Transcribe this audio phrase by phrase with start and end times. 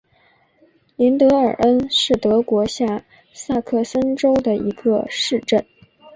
[0.95, 5.63] 林德尔恩是德国下萨克森州的一个市镇。